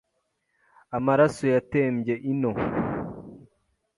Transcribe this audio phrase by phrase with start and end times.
[0.97, 2.51] Amaraso yatembye ino